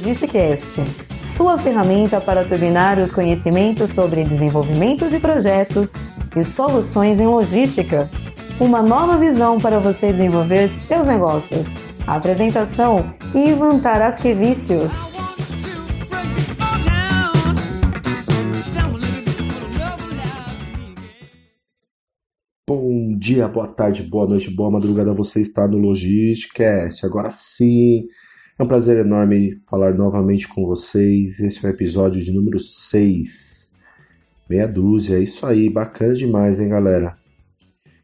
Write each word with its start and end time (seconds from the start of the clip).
Logisticast, 0.00 0.80
sua 1.20 1.58
ferramenta 1.58 2.22
para 2.22 2.42
turbinar 2.42 2.98
os 2.98 3.12
conhecimentos 3.12 3.90
sobre 3.90 4.24
desenvolvimento 4.24 5.10
de 5.10 5.20
projetos 5.20 5.92
e 6.34 6.42
soluções 6.42 7.20
em 7.20 7.26
logística. 7.26 8.08
Uma 8.58 8.80
nova 8.80 9.18
visão 9.18 9.60
para 9.60 9.78
você 9.78 10.06
desenvolver 10.06 10.68
seus 10.68 11.06
negócios. 11.06 11.68
apresentação 12.06 13.14
Ivan 13.34 13.78
Tarasquevicius. 13.78 15.12
Bom 22.66 23.18
dia, 23.18 23.46
boa 23.48 23.68
tarde, 23.68 24.02
boa 24.02 24.26
noite, 24.26 24.50
boa 24.50 24.70
madrugada. 24.70 25.12
Você 25.12 25.42
está 25.42 25.68
no 25.68 25.76
Logisticast. 25.76 27.04
Agora 27.04 27.30
sim, 27.30 28.06
é 28.60 28.62
um 28.62 28.68
prazer 28.68 28.98
enorme 28.98 29.58
falar 29.70 29.94
novamente 29.94 30.46
com 30.46 30.66
vocês. 30.66 31.40
Esse 31.40 31.64
é 31.64 31.68
o 31.68 31.72
episódio 31.72 32.22
de 32.22 32.30
número 32.30 32.60
6. 32.60 33.72
Meia 34.50 34.68
dúzia, 34.68 35.16
é 35.16 35.22
isso 35.22 35.46
aí, 35.46 35.70
bacana 35.70 36.12
demais, 36.12 36.60
hein, 36.60 36.68
galera? 36.68 37.16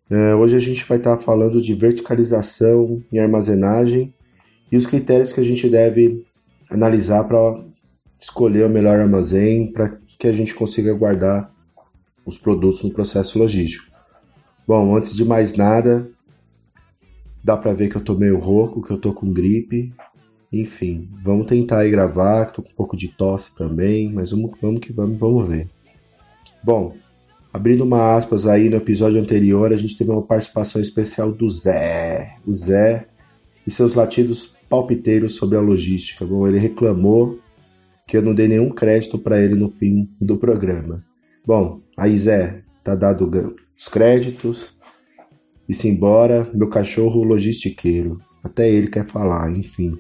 É, 0.09 0.35
hoje 0.35 0.57
a 0.57 0.59
gente 0.59 0.83
vai 0.89 0.97
estar 0.97 1.19
falando 1.19 1.61
de 1.61 1.75
verticalização 1.75 3.03
e 3.13 3.19
armazenagem 3.19 4.15
e 4.73 4.79
os 4.79 4.87
critérios 4.87 5.31
que 5.31 5.41
a 5.41 5.45
gente 5.45 5.69
deve 5.69 6.25
analisar 6.71 7.25
para 7.25 7.63
escolher 8.19 8.65
o 8.65 8.71
melhor 8.71 8.99
armazém 8.99 9.71
para 9.71 9.99
que 10.19 10.27
a 10.27 10.33
gente 10.33 10.55
consiga 10.55 10.95
guardar 10.95 11.53
os 12.25 12.39
produtos 12.39 12.83
no 12.83 12.91
processo 12.91 13.39
logístico. 13.39 13.95
Bom, 14.67 14.97
antes 14.97 15.15
de 15.15 15.23
mais 15.23 15.53
nada, 15.55 16.09
dá 17.45 17.59
para 17.59 17.75
ver 17.75 17.91
que 17.91 17.97
eu 17.97 18.03
tô 18.03 18.15
meio 18.15 18.39
rouco, 18.39 18.83
que 18.83 18.91
eu 18.91 18.99
tô 18.99 19.13
com 19.13 19.31
gripe, 19.31 19.93
enfim, 20.53 21.09
vamos 21.23 21.47
tentar 21.47 21.81
aí 21.81 21.91
gravar, 21.91 22.47
tô 22.47 22.63
com 22.63 22.71
um 22.71 22.75
pouco 22.75 22.97
de 22.97 23.09
tosse 23.09 23.55
também, 23.55 24.13
mas 24.13 24.31
vamos, 24.31 24.53
vamos 24.61 24.81
que 24.81 24.93
vamos, 24.93 25.19
vamos 25.19 25.49
ver. 25.49 25.69
Bom, 26.63 26.95
abrindo 27.53 27.85
uma 27.85 28.17
aspas 28.17 28.47
aí 28.47 28.69
no 28.69 28.77
episódio 28.77 29.21
anterior, 29.21 29.73
a 29.73 29.77
gente 29.77 29.97
teve 29.97 30.11
uma 30.11 30.23
participação 30.23 30.81
especial 30.81 31.33
do 31.33 31.49
Zé. 31.49 32.37
O 32.47 32.53
Zé 32.53 33.07
e 33.67 33.71
seus 33.71 33.95
latidos 33.95 34.55
palpiteiros 34.69 35.35
sobre 35.35 35.57
a 35.57 35.61
logística. 35.61 36.25
Bom, 36.25 36.47
ele 36.47 36.59
reclamou 36.59 37.39
que 38.07 38.17
eu 38.17 38.23
não 38.23 38.35
dei 38.35 38.47
nenhum 38.47 38.71
crédito 38.71 39.19
para 39.19 39.41
ele 39.41 39.55
no 39.55 39.71
fim 39.71 40.09
do 40.21 40.37
programa. 40.37 41.05
Bom, 41.45 41.81
aí 41.97 42.17
Zé, 42.17 42.63
tá 42.83 42.95
dado 42.95 43.31
os 43.77 43.89
créditos. 43.89 44.75
E 45.69 45.75
se 45.75 45.89
embora, 45.89 46.49
meu 46.55 46.69
cachorro 46.69 47.25
logistiqueiro. 47.25 48.21
Até 48.43 48.71
ele 48.71 48.87
quer 48.89 49.07
falar, 49.07 49.51
enfim. 49.51 49.99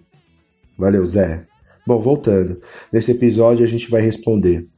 Valeu, 0.79 1.07
Zé. 1.07 1.47
Bom, 1.87 1.99
voltando. 1.99 2.61
Nesse 2.93 3.13
episódio 3.13 3.65
a 3.65 3.69
gente 3.69 3.91
vai 3.91 4.03
responder 4.03 4.69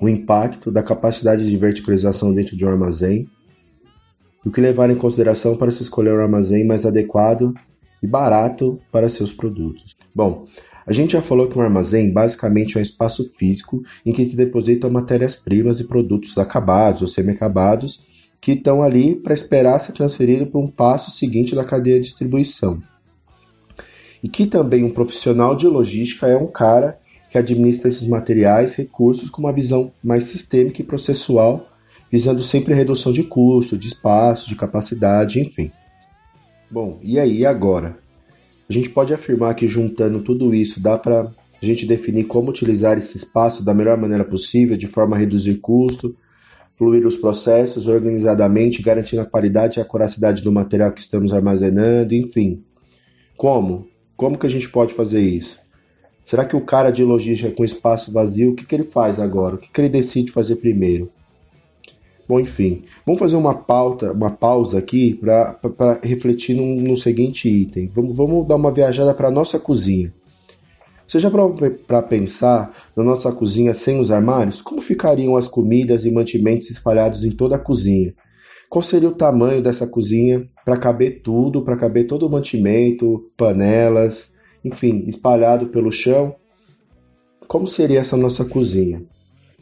o 0.00 0.08
impacto 0.08 0.70
da 0.70 0.82
capacidade 0.82 1.44
de 1.44 1.56
verticalização 1.56 2.32
dentro 2.32 2.56
de 2.56 2.64
um 2.64 2.68
armazém, 2.68 3.28
o 4.44 4.50
que 4.50 4.60
levar 4.60 4.88
em 4.90 4.96
consideração 4.96 5.56
para 5.56 5.70
se 5.70 5.82
escolher 5.82 6.12
o 6.12 6.18
um 6.18 6.22
armazém 6.22 6.64
mais 6.64 6.86
adequado 6.86 7.52
e 8.02 8.06
barato 8.06 8.80
para 8.90 9.08
seus 9.08 9.32
produtos. 9.32 9.96
Bom, 10.14 10.46
a 10.86 10.92
gente 10.92 11.12
já 11.12 11.22
falou 11.22 11.48
que 11.48 11.58
um 11.58 11.62
armazém 11.62 12.12
basicamente 12.12 12.76
é 12.76 12.80
um 12.80 12.82
espaço 12.82 13.30
físico 13.36 13.82
em 14.04 14.12
que 14.12 14.24
se 14.24 14.36
depositam 14.36 14.88
matérias-primas 14.88 15.80
e 15.80 15.84
produtos 15.84 16.38
acabados 16.38 17.02
ou 17.02 17.08
semi-acabados 17.08 18.06
que 18.40 18.52
estão 18.52 18.82
ali 18.82 19.16
para 19.16 19.34
esperar 19.34 19.80
ser 19.80 19.92
transferido 19.92 20.46
para 20.46 20.60
um 20.60 20.70
passo 20.70 21.10
seguinte 21.10 21.54
da 21.54 21.64
cadeia 21.64 21.96
de 21.96 22.06
distribuição 22.06 22.80
e 24.22 24.28
que 24.28 24.46
também 24.46 24.84
um 24.84 24.90
profissional 24.90 25.54
de 25.54 25.66
logística 25.66 26.26
é 26.26 26.36
um 26.36 26.46
cara 26.46 26.98
que 27.30 27.38
administra 27.38 27.88
esses 27.88 28.08
materiais, 28.08 28.74
recursos 28.74 29.28
com 29.28 29.42
uma 29.42 29.52
visão 29.52 29.92
mais 30.02 30.24
sistêmica 30.24 30.80
e 30.80 30.84
processual, 30.84 31.68
visando 32.10 32.40
sempre 32.40 32.72
a 32.72 32.76
redução 32.76 33.12
de 33.12 33.22
custo, 33.22 33.76
de 33.76 33.88
espaço, 33.88 34.48
de 34.48 34.56
capacidade, 34.56 35.40
enfim. 35.40 35.70
Bom, 36.70 36.98
e 37.02 37.18
aí 37.18 37.44
agora? 37.44 37.98
A 38.68 38.72
gente 38.72 38.90
pode 38.90 39.12
afirmar 39.12 39.54
que 39.54 39.68
juntando 39.68 40.22
tudo 40.22 40.54
isso 40.54 40.80
dá 40.80 40.98
para 40.98 41.32
a 41.62 41.66
gente 41.66 41.86
definir 41.86 42.24
como 42.24 42.50
utilizar 42.50 42.98
esse 42.98 43.16
espaço 43.16 43.64
da 43.64 43.72
melhor 43.72 43.96
maneira 43.96 44.24
possível, 44.24 44.76
de 44.76 44.86
forma 44.86 45.16
a 45.16 45.18
reduzir 45.18 45.56
custo, 45.56 46.16
fluir 46.76 47.06
os 47.06 47.16
processos 47.16 47.86
organizadamente, 47.86 48.82
garantindo 48.82 49.22
a 49.22 49.26
qualidade 49.26 49.78
e 49.78 49.82
a 49.82 49.84
coracidade 49.84 50.42
do 50.42 50.52
material 50.52 50.92
que 50.92 51.00
estamos 51.00 51.32
armazenando, 51.32 52.14
enfim. 52.14 52.62
Como? 53.36 53.88
Como 54.16 54.38
que 54.38 54.46
a 54.46 54.50
gente 54.50 54.68
pode 54.70 54.94
fazer 54.94 55.20
isso? 55.20 55.58
Será 56.24 56.44
que 56.44 56.56
o 56.56 56.60
cara 56.60 56.90
de 56.90 57.04
logística 57.04 57.50
com 57.52 57.64
espaço 57.64 58.12
vazio, 58.12 58.50
o 58.50 58.54
que, 58.56 58.64
que 58.64 58.74
ele 58.74 58.84
faz 58.84 59.20
agora? 59.20 59.56
O 59.56 59.58
que, 59.58 59.70
que 59.70 59.80
ele 59.80 59.88
decide 59.88 60.32
fazer 60.32 60.56
primeiro? 60.56 61.10
Bom, 62.28 62.40
enfim, 62.40 62.82
vamos 63.04 63.20
fazer 63.20 63.36
uma 63.36 63.54
pauta, 63.54 64.10
uma 64.10 64.30
pausa 64.30 64.78
aqui 64.78 65.14
para 65.14 66.00
refletir 66.02 66.56
no, 66.56 66.64
no, 66.82 66.96
seguinte 66.96 67.48
item. 67.48 67.86
Vamos, 67.94 68.16
vamos 68.16 68.48
dar 68.48 68.56
uma 68.56 68.72
viajada 68.72 69.14
para 69.14 69.28
a 69.28 69.30
nossa 69.30 69.60
cozinha. 69.60 70.12
Você 71.06 71.20
já 71.20 71.30
para 71.86 72.02
pensar 72.02 72.74
na 72.96 73.04
nossa 73.04 73.30
cozinha 73.30 73.72
sem 73.74 74.00
os 74.00 74.10
armários? 74.10 74.60
Como 74.60 74.80
ficariam 74.80 75.36
as 75.36 75.46
comidas 75.46 76.04
e 76.04 76.10
mantimentos 76.10 76.68
espalhados 76.68 77.22
em 77.22 77.30
toda 77.30 77.54
a 77.54 77.60
cozinha? 77.60 78.12
Qual 78.68 78.82
seria 78.82 79.08
o 79.08 79.14
tamanho 79.14 79.62
dessa 79.62 79.86
cozinha 79.86 80.48
para 80.64 80.76
caber 80.76 81.22
tudo, 81.22 81.62
para 81.62 81.76
caber 81.76 82.06
todo 82.06 82.26
o 82.26 82.30
mantimento, 82.30 83.30
panelas, 83.36 84.34
enfim, 84.64 85.04
espalhado 85.06 85.68
pelo 85.68 85.92
chão? 85.92 86.34
Como 87.46 87.66
seria 87.66 88.00
essa 88.00 88.16
nossa 88.16 88.44
cozinha? 88.44 89.02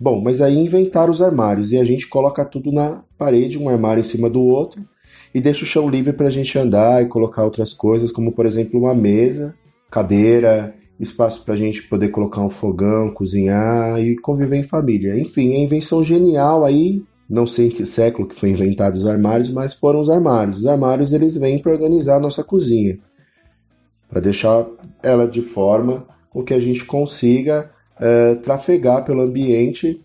Bom, 0.01 0.21
mas 0.21 0.41
aí 0.41 0.57
inventaram 0.57 1.13
os 1.13 1.23
armários 1.23 1.71
e 1.71 1.79
a 1.79 1.85
gente 1.85 2.09
coloca 2.09 2.45
tudo 2.45 2.73
na 2.73 3.05
parede, 3.17 3.59
um 3.59 3.69
armário 3.69 4.01
em 4.01 4.05
cima 4.05 4.29
do 4.29 4.43
outro, 4.43 4.83
e 5.35 5.41
deixa 5.41 5.65
o 5.65 5.67
chão 5.67 5.89
livre 5.89 6.13
para 6.13 6.29
a 6.29 6.31
gente 6.31 6.59
andar 6.59 7.03
e 7.03 7.07
colocar 7.07 7.45
outras 7.45 7.73
coisas, 7.73 8.11
como 8.11 8.33
por 8.33 8.47
exemplo 8.47 8.81
uma 8.81 8.95
mesa, 8.95 9.55
cadeira, 9.91 10.75
espaço 10.99 11.45
para 11.45 11.55
a 11.55 11.57
gente 11.57 11.83
poder 11.83 12.09
colocar 12.09 12.41
um 12.41 12.51
fogão, 12.51 13.13
cozinhar 13.13 14.01
e 14.01 14.17
conviver 14.17 14.57
em 14.57 14.63
família. 14.63 15.19
Enfim, 15.19 15.55
é 15.55 15.59
invenção 15.59 16.03
genial 16.03 16.65
aí 16.65 17.03
não 17.29 17.47
sei 17.47 17.69
em 17.69 17.71
que 17.71 17.87
século 17.87 18.29
que 18.29 18.35
foi 18.35 18.51
inventado 18.51 18.95
os 18.95 19.07
armários, 19.07 19.51
mas 19.51 19.75
foram 19.75 20.01
os 20.01 20.11
armários. 20.11 20.61
Os 20.61 20.67
armários 20.67 21.13
eles 21.13 21.37
vêm 21.37 21.59
para 21.59 21.73
organizar 21.73 22.17
a 22.17 22.21
nossa 22.21 22.45
cozinha, 22.45 22.99
para 24.09 24.21
deixar 24.21 24.67
ela 25.03 25.27
de 25.27 25.43
forma 25.43 26.07
com 26.31 26.43
que 26.43 26.55
a 26.55 26.61
gente 26.61 26.85
consiga 26.85 27.71
é, 27.99 28.35
trafegar 28.37 29.05
pelo 29.05 29.23
ambiente 29.23 30.01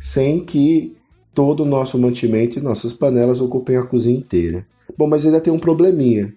sem 0.00 0.44
que 0.44 0.96
todo 1.34 1.62
o 1.62 1.66
nosso 1.66 1.98
mantimento 1.98 2.58
e 2.58 2.62
nossas 2.62 2.92
panelas 2.92 3.40
ocupem 3.40 3.76
a 3.76 3.84
cozinha 3.84 4.18
inteira. 4.18 4.66
Bom, 4.96 5.06
mas 5.06 5.24
ainda 5.24 5.40
tem 5.40 5.52
um 5.52 5.58
probleminha. 5.58 6.34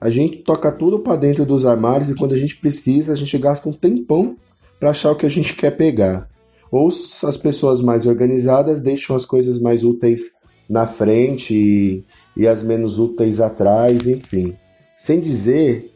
A 0.00 0.08
gente 0.08 0.38
toca 0.38 0.72
tudo 0.72 1.00
para 1.00 1.16
dentro 1.16 1.44
dos 1.44 1.64
armários 1.64 2.08
e 2.08 2.14
quando 2.14 2.32
a 2.32 2.38
gente 2.38 2.56
precisa, 2.56 3.12
a 3.12 3.16
gente 3.16 3.36
gasta 3.36 3.68
um 3.68 3.72
tempão 3.72 4.36
para 4.78 4.90
achar 4.90 5.12
o 5.12 5.16
que 5.16 5.26
a 5.26 5.28
gente 5.28 5.54
quer 5.54 5.72
pegar. 5.72 6.29
Ou 6.70 6.88
as 6.88 7.36
pessoas 7.36 7.80
mais 7.80 8.06
organizadas 8.06 8.80
deixam 8.80 9.16
as 9.16 9.24
coisas 9.24 9.60
mais 9.60 9.82
úteis 9.84 10.22
na 10.68 10.86
frente 10.86 11.54
e, 11.54 12.04
e 12.36 12.46
as 12.46 12.62
menos 12.62 12.98
úteis 12.98 13.40
atrás, 13.40 14.06
enfim. 14.06 14.54
Sem 14.96 15.20
dizer 15.20 15.92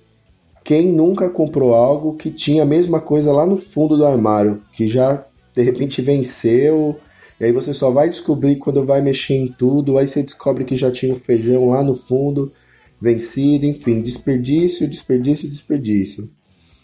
quem 0.64 0.90
nunca 0.90 1.28
comprou 1.28 1.74
algo 1.74 2.16
que 2.16 2.30
tinha 2.30 2.62
a 2.62 2.66
mesma 2.66 3.00
coisa 3.00 3.30
lá 3.32 3.46
no 3.46 3.56
fundo 3.56 3.96
do 3.96 4.06
armário, 4.06 4.62
que 4.72 4.86
já 4.88 5.24
de 5.54 5.62
repente 5.62 6.02
venceu, 6.02 6.98
e 7.38 7.44
aí 7.44 7.52
você 7.52 7.74
só 7.74 7.90
vai 7.90 8.08
descobrir 8.08 8.56
quando 8.56 8.84
vai 8.84 9.02
mexer 9.02 9.34
em 9.34 9.46
tudo, 9.46 9.98
aí 9.98 10.08
você 10.08 10.22
descobre 10.22 10.64
que 10.64 10.76
já 10.76 10.90
tinha 10.90 11.12
o 11.12 11.18
feijão 11.18 11.68
lá 11.68 11.82
no 11.82 11.94
fundo, 11.94 12.52
vencido, 13.00 13.66
enfim, 13.66 14.00
desperdício, 14.00 14.88
desperdício, 14.88 15.48
desperdício. 15.48 16.30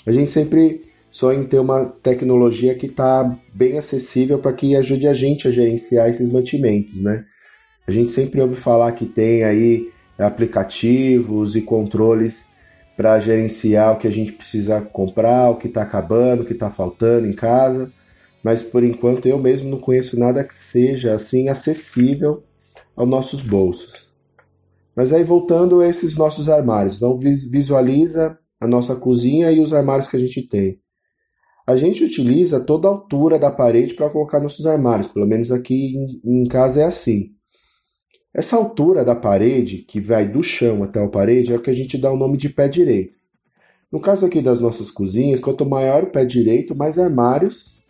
A 0.05 0.13
gente 0.13 0.31
sempre 0.31 0.85
só 1.11 1.33
em 1.33 1.45
ter 1.45 1.59
uma 1.59 1.87
tecnologia 1.87 2.75
que 2.75 2.87
está 2.87 3.37
bem 3.53 3.77
acessível 3.77 4.39
para 4.39 4.53
que 4.53 4.77
ajude 4.77 5.09
a 5.09 5.15
gente 5.15 5.49
a 5.49 5.51
gerenciar 5.51 6.09
esses 6.09 6.31
mantimentos, 6.31 7.01
né? 7.01 7.25
A 7.87 7.91
gente 7.91 8.11
sempre 8.11 8.41
ouve 8.41 8.55
falar 8.55 8.93
que 8.93 9.07
tem 9.07 9.43
aí 9.43 9.91
aplicativos 10.17 11.57
e 11.57 11.63
controles 11.63 12.51
para 12.97 13.19
gerenciar 13.19 13.95
o 13.95 13.99
que 13.99 14.07
a 14.07 14.13
gente 14.13 14.33
precisa 14.33 14.81
comprar, 14.81 15.51
o 15.51 15.57
que 15.57 15.67
está 15.67 15.83
acabando, 15.83 16.43
o 16.43 16.47
que 16.47 16.53
está 16.53 16.71
faltando 16.71 17.27
em 17.27 17.33
casa, 17.33 17.91
mas 18.43 18.63
por 18.63 18.85
enquanto 18.85 19.27
eu 19.27 19.39
mesmo 19.39 19.71
não 19.71 19.79
conheço 19.79 20.19
nada 20.19 20.45
que 20.45 20.55
seja 20.55 21.15
assim 21.15 21.49
acessível 21.49 22.45
aos 22.95 23.09
nossos 23.09 23.41
bolsos. 23.41 24.11
Mas 24.95 25.13
aí 25.13 25.25
voltando 25.25 25.81
a 25.81 25.89
esses 25.89 26.17
nossos 26.17 26.49
armários, 26.49 26.97
então 26.97 27.19
visualiza 27.19 28.39
a 28.61 28.67
nossa 28.67 28.95
cozinha 28.95 29.51
e 29.51 29.61
os 29.61 29.73
armários 29.73 30.07
que 30.07 30.17
a 30.17 30.21
gente 30.21 30.43
tem. 30.43 30.80
A 31.67 31.77
gente 31.77 32.05
utiliza 32.05 32.65
toda 32.65 32.89
a 32.89 32.91
altura 32.91 33.39
da 33.39 33.51
parede 33.51 33.95
para 33.95 34.11
colocar 34.11 34.41
nossos 34.41 34.67
armários, 34.67 35.09
pelo 35.09 35.27
menos 35.27 35.51
aqui 35.51 35.97
em, 35.97 36.43
em 36.43 36.49
casa 36.49 36.83
é 36.83 36.85
assim. 36.85 37.31
Essa 38.33 38.57
altura 38.57 39.05
da 39.05 39.15
parede, 39.15 39.79
que 39.79 40.01
vai 40.01 40.27
do 40.27 40.43
chão 40.43 40.83
até 40.83 41.03
a 41.03 41.09
parede, 41.09 41.53
é 41.53 41.57
o 41.57 41.61
que 41.61 41.71
a 41.71 41.75
gente 41.75 41.99
dá 41.99 42.13
o 42.13 42.17
nome 42.17 42.39
de 42.39 42.49
pé 42.49 42.69
direito. 42.69 43.19
No 43.91 43.99
caso 43.99 44.25
aqui 44.25 44.41
das 44.41 44.61
nossas 44.61 44.89
cozinhas, 44.91 45.41
quanto 45.41 45.67
maior 45.67 46.05
o 46.05 46.11
pé 46.11 46.25
direito, 46.25 46.77
mais 46.77 46.99
armários. 46.99 47.81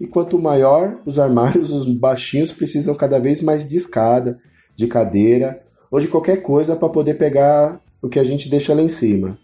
E 0.00 0.06
quanto 0.06 0.38
maior 0.38 1.00
os 1.06 1.18
armários, 1.18 1.70
os 1.72 1.86
baixinhos 1.86 2.52
precisam 2.52 2.94
cada 2.94 3.20
vez 3.20 3.40
mais 3.40 3.68
de 3.68 3.76
escada, 3.76 4.38
de 4.74 4.86
cadeira 4.88 5.62
ou 5.90 6.00
de 6.00 6.08
qualquer 6.08 6.42
coisa 6.42 6.74
para 6.74 6.88
poder 6.88 7.14
pegar 7.14 7.80
o 8.02 8.08
que 8.08 8.18
a 8.18 8.24
gente 8.24 8.48
deixa 8.48 8.74
lá 8.74 8.82
em 8.82 8.88
cima. 8.88 9.38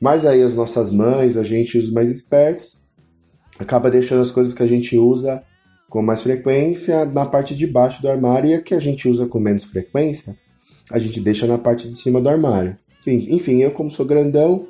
Mas 0.00 0.24
aí 0.24 0.42
as 0.42 0.54
nossas 0.54 0.90
mães, 0.90 1.36
a 1.36 1.42
gente, 1.42 1.78
os 1.78 1.90
mais 1.90 2.10
espertos, 2.10 2.80
acaba 3.58 3.90
deixando 3.90 4.22
as 4.22 4.30
coisas 4.30 4.54
que 4.54 4.62
a 4.62 4.66
gente 4.66 4.96
usa 4.96 5.42
com 5.88 6.02
mais 6.02 6.22
frequência 6.22 7.04
na 7.04 7.26
parte 7.26 7.54
de 7.54 7.66
baixo 7.66 8.00
do 8.02 8.08
armário 8.08 8.50
e 8.50 8.54
a 8.54 8.60
que 8.60 8.74
a 8.74 8.80
gente 8.80 9.08
usa 9.08 9.26
com 9.26 9.40
menos 9.40 9.64
frequência, 9.64 10.36
a 10.90 10.98
gente 10.98 11.20
deixa 11.20 11.46
na 11.46 11.58
parte 11.58 11.88
de 11.88 11.94
cima 11.96 12.20
do 12.20 12.28
armário. 12.28 12.76
Enfim, 13.00 13.26
enfim 13.34 13.62
eu 13.62 13.70
como 13.70 13.90
sou 13.90 14.06
grandão, 14.06 14.68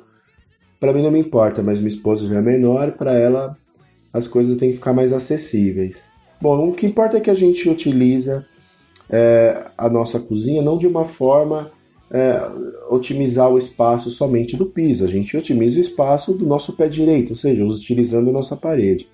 para 0.79 0.93
mim 0.93 1.03
não 1.03 1.11
me 1.11 1.19
importa, 1.19 1.61
mas 1.61 1.77
minha 1.79 1.89
esposa 1.89 2.27
já 2.27 2.39
é 2.39 2.41
menor, 2.41 2.93
para 2.93 3.13
ela 3.13 3.57
as 4.11 4.27
coisas 4.27 4.57
têm 4.57 4.69
que 4.69 4.77
ficar 4.77 4.93
mais 4.93 5.13
acessíveis. 5.13 6.03
Bom, 6.41 6.69
o 6.69 6.73
que 6.73 6.87
importa 6.87 7.17
é 7.17 7.21
que 7.21 7.29
a 7.29 7.35
gente 7.35 7.69
utiliza 7.69 8.45
é, 9.09 9.65
a 9.77 9.89
nossa 9.89 10.19
cozinha 10.19 10.61
não 10.61 10.77
de 10.77 10.87
uma 10.87 11.05
forma 11.05 11.71
é, 12.11 12.41
otimizar 12.89 13.51
o 13.51 13.57
espaço 13.57 14.09
somente 14.09 14.57
do 14.57 14.65
piso, 14.65 15.05
a 15.05 15.07
gente 15.07 15.35
otimiza 15.37 15.77
o 15.77 15.81
espaço 15.81 16.33
do 16.33 16.45
nosso 16.45 16.73
pé 16.73 16.87
direito, 16.87 17.31
ou 17.31 17.35
seja, 17.35 17.63
utilizando 17.63 18.29
a 18.29 18.33
nossa 18.33 18.55
parede. 18.55 19.07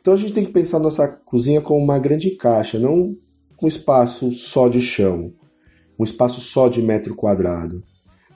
Então 0.00 0.14
a 0.14 0.16
gente 0.16 0.32
tem 0.32 0.44
que 0.44 0.52
pensar 0.52 0.78
nossa 0.78 1.08
cozinha 1.08 1.60
como 1.60 1.82
uma 1.82 1.98
grande 1.98 2.30
caixa, 2.30 2.78
não 2.78 3.16
um 3.60 3.66
espaço 3.66 4.30
só 4.30 4.68
de 4.68 4.80
chão, 4.80 5.32
um 5.98 6.04
espaço 6.04 6.40
só 6.40 6.68
de 6.68 6.80
metro 6.80 7.14
quadrado. 7.14 7.82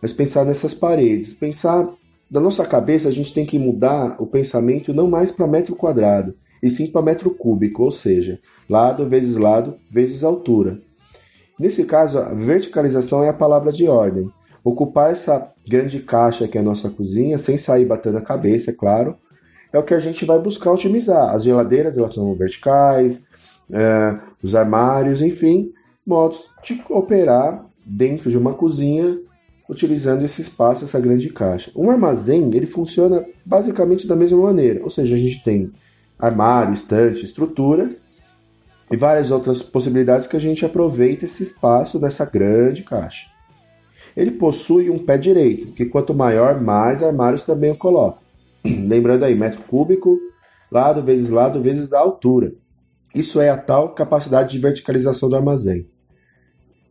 Mas 0.02 0.12
pensar 0.12 0.44
nessas 0.44 0.74
paredes, 0.74 1.32
pensar 1.32 1.88
da 2.30 2.40
nossa 2.40 2.64
cabeça 2.64 3.08
a 3.08 3.12
gente 3.12 3.32
tem 3.32 3.44
que 3.44 3.58
mudar 3.58 4.16
o 4.18 4.26
pensamento 4.26 4.94
não 4.94 5.08
mais 5.08 5.30
para 5.30 5.46
metro 5.46 5.76
quadrado, 5.76 6.34
e 6.62 6.68
sim 6.68 6.86
para 6.86 7.02
metro 7.02 7.30
cúbico, 7.30 7.84
ou 7.84 7.90
seja, 7.90 8.40
lado 8.68 9.08
vezes 9.08 9.36
lado 9.36 9.76
vezes 9.90 10.24
altura. 10.24 10.80
Nesse 11.60 11.84
caso, 11.84 12.18
a 12.18 12.32
verticalização 12.32 13.22
é 13.22 13.28
a 13.28 13.34
palavra 13.34 13.70
de 13.70 13.86
ordem. 13.86 14.32
Ocupar 14.64 15.10
essa 15.12 15.52
grande 15.68 16.00
caixa 16.00 16.48
que 16.48 16.56
é 16.56 16.60
a 16.62 16.64
nossa 16.64 16.88
cozinha, 16.88 17.36
sem 17.36 17.58
sair 17.58 17.84
batendo 17.84 18.16
a 18.16 18.22
cabeça, 18.22 18.70
é 18.70 18.72
claro, 18.72 19.14
é 19.70 19.78
o 19.78 19.82
que 19.82 19.92
a 19.92 19.98
gente 19.98 20.24
vai 20.24 20.38
buscar 20.38 20.72
otimizar. 20.72 21.34
As 21.34 21.44
geladeiras 21.44 21.98
elas 21.98 22.14
são 22.14 22.34
verticais, 22.34 23.26
é, 23.70 24.18
os 24.42 24.54
armários, 24.54 25.20
enfim, 25.20 25.70
modos 26.06 26.46
de 26.64 26.82
operar 26.88 27.66
dentro 27.84 28.30
de 28.30 28.38
uma 28.38 28.54
cozinha 28.54 29.18
utilizando 29.68 30.24
esse 30.24 30.40
espaço, 30.40 30.84
essa 30.84 30.98
grande 30.98 31.28
caixa. 31.28 31.70
Um 31.76 31.90
armazém 31.90 32.50
ele 32.54 32.66
funciona 32.66 33.22
basicamente 33.44 34.06
da 34.06 34.16
mesma 34.16 34.38
maneira, 34.38 34.82
ou 34.82 34.88
seja, 34.88 35.14
a 35.14 35.18
gente 35.18 35.44
tem 35.44 35.70
armário, 36.18 36.72
estante, 36.72 37.22
estruturas 37.22 38.00
e 38.90 38.96
várias 38.96 39.30
outras 39.30 39.62
possibilidades 39.62 40.26
que 40.26 40.36
a 40.36 40.40
gente 40.40 40.64
aproveita 40.64 41.24
esse 41.24 41.42
espaço 41.42 41.98
dessa 41.98 42.24
grande 42.24 42.82
caixa. 42.82 43.26
Ele 44.16 44.32
possui 44.32 44.90
um 44.90 44.98
pé 44.98 45.16
direito, 45.16 45.72
que 45.72 45.86
quanto 45.86 46.12
maior, 46.12 46.60
mais 46.60 47.02
armários 47.02 47.42
também 47.42 47.70
eu 47.70 47.76
coloco. 47.76 48.20
Lembrando 48.64 49.24
aí, 49.24 49.34
metro 49.34 49.62
cúbico, 49.62 50.18
lado 50.70 51.02
vezes 51.02 51.30
lado 51.30 51.62
vezes 51.62 51.92
a 51.92 52.00
altura. 52.00 52.52
Isso 53.14 53.40
é 53.40 53.48
a 53.48 53.56
tal 53.56 53.94
capacidade 53.94 54.52
de 54.52 54.58
verticalização 54.58 55.28
do 55.28 55.36
armazém. 55.36 55.88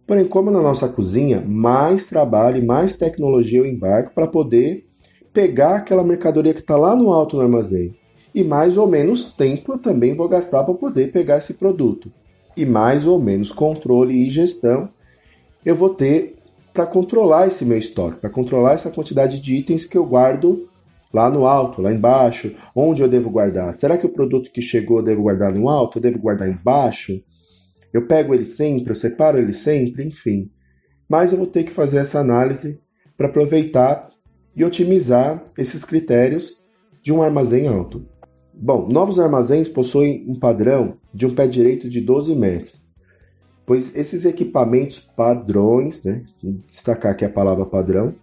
Porém, 0.08 0.26
como 0.26 0.50
na 0.50 0.62
nossa 0.62 0.88
cozinha, 0.88 1.42
mais 1.46 2.04
trabalho 2.04 2.58
e 2.58 2.66
mais 2.66 2.94
tecnologia 2.94 3.60
eu 3.60 3.66
embarco 3.66 4.14
para 4.14 4.28
poder 4.28 4.86
pegar 5.32 5.76
aquela 5.76 6.04
mercadoria 6.04 6.54
que 6.54 6.62
está 6.62 6.76
lá 6.76 6.96
no 6.96 7.12
alto 7.12 7.38
do 7.38 7.44
armazém. 7.44 7.96
E 8.40 8.44
mais 8.44 8.78
ou 8.78 8.88
menos 8.88 9.34
tempo 9.34 9.74
eu 9.74 9.78
também 9.78 10.16
vou 10.16 10.30
gastar 10.30 10.64
para 10.64 10.74
poder 10.74 11.12
pegar 11.12 11.40
esse 11.40 11.56
produto. 11.56 12.10
E 12.56 12.66
mais 12.66 13.06
ou 13.06 13.20
menos 13.20 13.52
controle 13.52 14.16
e 14.16 14.30
gestão 14.30 14.88
eu 15.66 15.76
vou 15.76 15.90
ter 15.90 16.38
para 16.74 16.86
controlar 16.86 17.48
esse 17.48 17.66
meu 17.66 17.78
estoque, 17.78 18.22
para 18.22 18.30
controlar 18.30 18.76
essa 18.76 18.90
quantidade 18.90 19.42
de 19.42 19.58
itens 19.58 19.84
que 19.84 19.98
eu 19.98 20.06
guardo 20.06 20.70
lá 21.14 21.30
no 21.30 21.46
alto, 21.46 21.82
lá 21.82 21.92
embaixo, 21.92 22.56
onde 22.74 23.02
eu 23.02 23.10
devo 23.10 23.30
guardar? 23.30 23.74
Será 23.74 23.98
que 23.98 24.06
o 24.06 24.14
produto 24.14 24.50
que 24.54 24.62
chegou 24.62 25.00
eu 25.00 25.04
devo 25.04 25.24
guardar 25.24 25.52
no 25.52 25.68
alto, 25.68 25.98
eu 25.98 26.02
devo 26.02 26.18
guardar 26.18 26.48
embaixo? 26.48 27.22
Eu 27.92 28.08
pego 28.08 28.34
ele 28.34 28.46
sempre, 28.46 28.92
eu 28.92 28.96
separo 28.96 29.38
ele 29.38 29.54
sempre, 29.54 30.06
enfim. 30.08 30.50
Mas 31.10 31.34
eu 31.34 31.38
vou 31.38 31.48
ter 31.48 31.66
que 31.66 31.72
fazer 31.72 31.98
essa 31.98 32.22
análise 32.22 32.80
para 33.18 33.28
aproveitar 33.28 34.10
e 34.56 34.64
otimizar 34.64 35.44
esses 35.58 35.84
critérios 35.84 36.66
de 37.04 37.12
um 37.12 37.22
armazém 37.22 37.68
alto. 37.68 38.08
Bom, 38.62 38.90
novos 38.90 39.18
armazéns 39.18 39.70
possuem 39.70 40.26
um 40.28 40.38
padrão 40.38 40.98
de 41.14 41.26
um 41.26 41.34
pé 41.34 41.48
direito 41.48 41.90
de 41.90 42.02
12 42.02 42.36
metros, 42.36 42.74
pois 43.66 43.96
esses 43.96 44.26
equipamentos 44.26 45.00
padrões, 45.00 46.04
né, 46.04 46.26
destacar 46.68 47.14
aqui 47.14 47.24
a 47.24 47.30
palavra 47.30 47.66
padrão, 47.66 48.16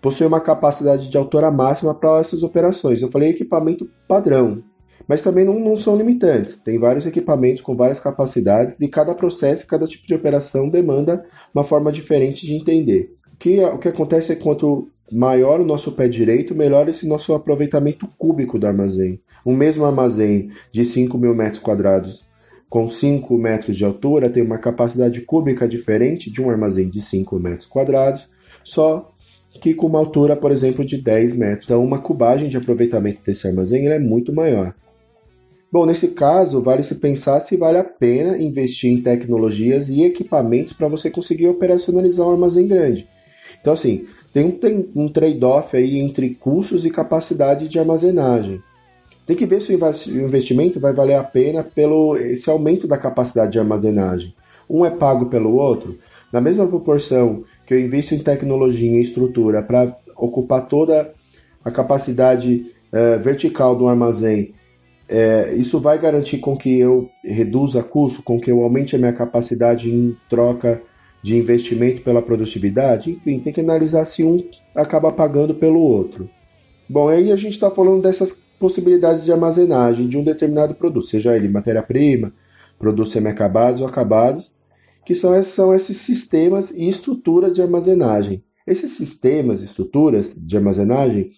possui 0.00 0.26
uma 0.26 0.40
capacidade 0.40 1.10
de 1.10 1.16
altura 1.18 1.50
máxima 1.50 1.94
para 1.94 2.20
essas 2.20 2.42
operações. 2.42 3.02
Eu 3.02 3.10
falei 3.10 3.28
equipamento 3.28 3.86
padrão, 4.08 4.62
mas 5.06 5.20
também 5.20 5.44
não, 5.44 5.60
não, 5.60 5.76
são 5.76 5.94
limitantes. 5.94 6.56
Tem 6.56 6.78
vários 6.78 7.04
equipamentos 7.04 7.60
com 7.60 7.76
várias 7.76 8.00
capacidades 8.00 8.78
e 8.80 8.88
cada 8.88 9.14
processo, 9.14 9.66
cada 9.66 9.86
tipo 9.86 10.06
de 10.06 10.14
operação 10.14 10.70
demanda 10.70 11.22
uma 11.54 11.64
forma 11.64 11.92
diferente 11.92 12.46
de 12.46 12.54
entender. 12.54 13.14
O 13.34 13.36
que, 13.36 13.62
o 13.62 13.78
que 13.78 13.88
acontece 13.88 14.32
é 14.32 14.36
que 14.36 14.42
quanto 14.42 14.88
maior 15.12 15.60
o 15.60 15.66
nosso 15.66 15.92
pé 15.92 16.08
direito, 16.08 16.54
melhor 16.54 16.88
esse 16.88 17.06
nosso 17.06 17.34
aproveitamento 17.34 18.08
cúbico 18.16 18.58
do 18.58 18.66
armazém. 18.66 19.20
Um 19.46 19.54
mesmo 19.54 19.84
armazém 19.84 20.50
de 20.72 20.84
5 20.84 21.16
mil 21.16 21.34
metros 21.34 21.60
quadrados 21.60 22.26
com 22.68 22.88
5 22.88 23.38
metros 23.38 23.76
de 23.76 23.84
altura 23.84 24.28
tem 24.28 24.42
uma 24.42 24.58
capacidade 24.58 25.20
cúbica 25.20 25.68
diferente 25.68 26.30
de 26.30 26.42
um 26.42 26.50
armazém 26.50 26.88
de 26.88 27.00
5 27.00 27.38
metros 27.38 27.66
quadrados, 27.66 28.28
só 28.64 29.12
que 29.60 29.72
com 29.72 29.86
uma 29.86 29.98
altura, 29.98 30.36
por 30.36 30.50
exemplo, 30.50 30.84
de 30.84 31.00
10 31.00 31.32
metros. 31.32 31.64
Então, 31.64 31.82
uma 31.82 32.00
cubagem 32.00 32.48
de 32.48 32.56
aproveitamento 32.56 33.22
desse 33.24 33.46
armazém 33.46 33.86
é 33.88 33.98
muito 33.98 34.32
maior. 34.32 34.74
Bom, 35.72 35.86
nesse 35.86 36.08
caso, 36.08 36.60
vale 36.60 36.82
se 36.82 36.96
pensar 36.96 37.40
se 37.40 37.56
vale 37.56 37.78
a 37.78 37.84
pena 37.84 38.36
investir 38.36 38.90
em 38.90 39.00
tecnologias 39.00 39.88
e 39.88 40.02
equipamentos 40.02 40.72
para 40.72 40.88
você 40.88 41.10
conseguir 41.10 41.48
operacionalizar 41.48 42.26
um 42.26 42.32
armazém 42.32 42.66
grande. 42.66 43.08
Então, 43.60 43.72
assim, 43.72 44.06
tem 44.32 44.44
um, 44.44 45.04
um 45.04 45.08
trade-off 45.08 45.76
aí 45.76 45.98
entre 45.98 46.34
custos 46.34 46.84
e 46.84 46.90
capacidade 46.90 47.68
de 47.68 47.78
armazenagem. 47.78 48.60
Tem 49.26 49.36
que 49.36 49.44
ver 49.44 49.60
se 49.60 49.74
o 49.74 50.24
investimento 50.24 50.78
vai 50.78 50.92
valer 50.92 51.16
a 51.16 51.24
pena 51.24 51.64
pelo 51.64 52.16
esse 52.16 52.48
aumento 52.48 52.86
da 52.86 52.96
capacidade 52.96 53.52
de 53.52 53.58
armazenagem. 53.58 54.32
Um 54.70 54.86
é 54.86 54.90
pago 54.90 55.26
pelo 55.26 55.56
outro. 55.56 55.98
Na 56.32 56.40
mesma 56.40 56.66
proporção 56.66 57.42
que 57.66 57.74
eu 57.74 57.80
invisto 57.80 58.14
em 58.14 58.20
tecnologia 58.20 58.92
e 58.92 59.00
estrutura 59.00 59.62
para 59.62 59.96
ocupar 60.16 60.68
toda 60.68 61.12
a 61.64 61.70
capacidade 61.72 62.72
é, 62.92 63.18
vertical 63.18 63.74
do 63.74 63.88
armazém, 63.88 64.54
é, 65.08 65.52
isso 65.56 65.80
vai 65.80 65.98
garantir 65.98 66.38
com 66.38 66.56
que 66.56 66.78
eu 66.78 67.08
reduza 67.24 67.82
custo, 67.82 68.22
com 68.22 68.38
que 68.38 68.50
eu 68.50 68.62
aumente 68.62 68.94
a 68.94 68.98
minha 68.98 69.12
capacidade 69.12 69.90
em 69.90 70.16
troca 70.28 70.80
de 71.20 71.36
investimento 71.36 72.02
pela 72.02 72.22
produtividade? 72.22 73.10
Enfim, 73.10 73.40
tem 73.40 73.52
que 73.52 73.60
analisar 73.60 74.04
se 74.04 74.22
um 74.22 74.44
acaba 74.74 75.10
pagando 75.10 75.54
pelo 75.54 75.80
outro. 75.80 76.30
Bom, 76.88 77.08
aí 77.08 77.32
a 77.32 77.36
gente 77.36 77.54
está 77.54 77.68
falando 77.68 78.02
dessas 78.02 78.45
possibilidades 78.58 79.24
de 79.24 79.32
armazenagem 79.32 80.08
de 80.08 80.18
um 80.18 80.24
determinado 80.24 80.74
produto, 80.74 81.06
seja 81.06 81.36
ele 81.36 81.48
matéria-prima, 81.48 82.32
produtos 82.78 83.12
semi-acabados 83.12 83.80
ou 83.80 83.86
acabados, 83.86 84.52
que 85.04 85.14
são, 85.14 85.40
são 85.42 85.74
esses 85.74 85.98
sistemas 85.98 86.70
e 86.70 86.88
estruturas 86.88 87.52
de 87.52 87.62
armazenagem. 87.62 88.44
Esses 88.66 88.92
sistemas 88.92 89.60
e 89.60 89.64
estruturas 89.64 90.34
de 90.36 90.56
armazenagem 90.56 91.30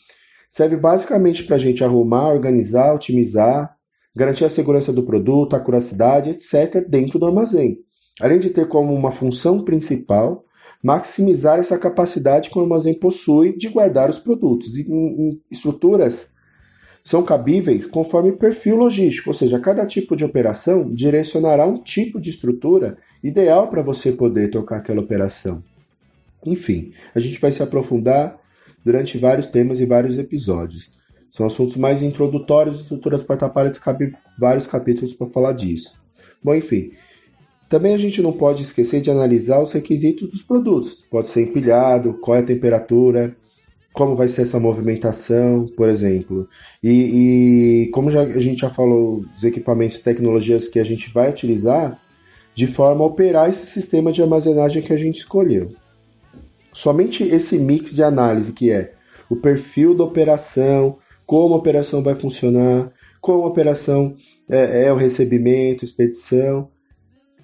servem 0.49 0.79
basicamente 0.79 1.45
para 1.45 1.57
a 1.57 1.59
gente 1.59 1.85
arrumar, 1.85 2.33
organizar, 2.33 2.95
otimizar, 2.95 3.77
garantir 4.17 4.45
a 4.45 4.51
segurança 4.51 4.93
do 4.93 5.03
produto, 5.03 5.55
a 5.55 5.61
curacidade, 5.61 6.31
etc., 6.31 6.87
dentro 6.89 7.19
do 7.19 7.27
armazém. 7.27 7.79
Além 8.21 8.41
de 8.41 8.51
ter 8.51 8.67
como 8.67 8.95
uma 8.95 9.13
função 9.13 9.63
principal 9.63 10.45
maximizar 10.83 11.59
essa 11.59 11.79
capacidade 11.79 12.51
que 12.51 12.59
o 12.59 12.63
armazém 12.63 12.95
possui 12.95 13.57
de 13.57 13.69
guardar 13.69 14.09
os 14.09 14.19
produtos. 14.19 14.77
E, 14.77 14.83
em, 14.83 15.41
estruturas 15.51 16.31
são 17.05 17.23
cabíveis 17.23 17.87
conforme 17.87 18.33
perfil 18.33 18.77
logístico, 18.77 19.31
ou 19.31 19.35
seja, 19.35 19.59
cada 19.59 19.87
tipo 19.87 20.15
de 20.17 20.25
operação 20.25 20.93
direcionará 20.93 21.67
um 21.67 21.79
tipo 21.79 22.21
de 22.21 22.31
estrutura 22.31 22.99
ideal 23.23 23.69
para 23.69 23.83
você 23.83 24.13
poder 24.13 24.51
tocar 24.51 24.79
aquela 24.79 25.01
operação. 25.01 25.63
Enfim, 26.45 26.93
a 27.15 27.21
gente 27.21 27.41
vai 27.41 27.53
se 27.53 27.63
aprofundar 27.63 28.39
durante 28.85 29.19
vários 29.19 29.47
temas 29.47 29.81
e 29.81 29.87
vários 29.87 30.19
episódios. 30.19 30.91
São 31.31 31.47
assuntos 31.47 31.77
mais 31.77 32.03
introdutórios, 32.03 32.81
estruturas 32.81 33.23
porta-paredes, 33.23 33.79
cabe 33.79 34.15
vários 34.39 34.67
capítulos 34.67 35.13
para 35.13 35.27
falar 35.29 35.53
disso. 35.53 36.01
Bom, 36.43 36.55
enfim. 36.55 36.93
Também 37.69 37.93
a 37.93 37.99
gente 37.99 38.23
não 38.23 38.33
pode 38.33 38.63
esquecer 38.63 39.03
de 39.03 39.11
analisar 39.11 39.63
os 39.63 39.73
requisitos 39.73 40.31
dos 40.31 40.43
produtos. 40.43 41.05
Pode 41.11 41.29
ser 41.29 41.43
empilhado, 41.43 42.15
qual 42.15 42.39
é 42.39 42.41
a 42.41 42.45
temperatura, 42.45 43.37
como 43.99 44.15
vai 44.15 44.29
ser 44.29 44.43
essa 44.43 44.61
movimentação, 44.61 45.67
por 45.77 45.89
exemplo. 45.89 46.49
E, 46.81 47.87
e 47.87 47.91
como 47.91 48.13
já, 48.13 48.21
a 48.21 48.39
gente 48.39 48.61
já 48.61 48.71
falou, 48.71 49.25
os 49.37 49.43
equipamentos 49.43 49.97
e 49.97 50.03
tecnologias 50.05 50.69
que 50.69 50.79
a 50.79 50.85
gente 50.85 51.13
vai 51.13 51.31
utilizar, 51.31 52.01
de 52.55 52.69
forma 52.69 53.03
a 53.03 53.09
operar 53.09 53.51
esse 53.51 53.67
sistema 53.67 54.13
de 54.13 54.23
armazenagem 54.23 54.83
que 54.83 54.93
a 54.93 54.97
gente 54.97 55.19
escolheu. 55.19 55.71
Somente 56.73 57.25
esse 57.25 57.59
mix 57.59 57.93
de 57.93 58.05
análise 58.05 58.53
que 58.53 58.71
é 58.71 58.93
o 59.29 59.35
perfil 59.35 59.97
da 59.97 60.05
operação, 60.05 60.99
como 61.27 61.55
a 61.55 61.59
operação 61.59 62.01
vai 62.01 62.15
funcionar, 62.15 62.93
como 63.21 63.43
a 63.43 63.49
operação 63.49 64.15
é, 64.49 64.85
é 64.85 64.93
o 64.93 64.97
recebimento, 64.97 65.85
expedição, 65.85 66.69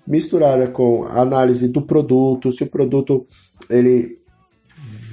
misturada 0.07 0.69
com 0.69 1.03
a 1.03 1.21
análise 1.21 1.67
do 1.67 1.83
produto, 1.83 2.53
se 2.53 2.63
o 2.63 2.71
produto 2.71 3.27
ele 3.69 4.23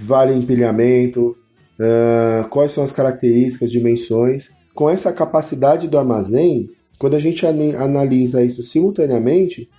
vale 0.02 0.34
empilhamento, 0.34 1.36
uh, 1.80 2.48
quais 2.50 2.72
são 2.72 2.84
as 2.84 2.92
características, 2.92 3.72
dimensões. 3.72 4.50
Com 4.74 4.90
essa 4.90 5.12
capacidade 5.12 5.88
do 5.88 5.98
armazém, 5.98 6.70
quando 6.98 7.16
a 7.16 7.20
gente 7.20 7.46
analisa 7.46 8.44
isso 8.44 8.64
simultaneamente, 8.64 9.70